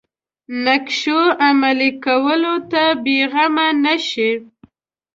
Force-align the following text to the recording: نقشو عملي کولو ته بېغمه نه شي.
نقشو 0.65 1.19
عملي 1.45 1.91
کولو 2.05 2.55
ته 2.71 2.83
بېغمه 3.03 3.67
نه 3.83 3.95
شي. 4.07 4.31